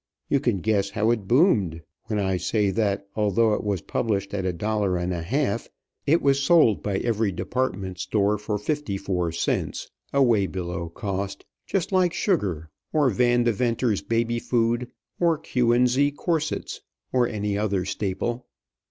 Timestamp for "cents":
9.31-9.91